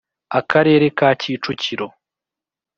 akarere 0.39 0.85
ka 0.97 1.09
kicukiro 1.21 1.87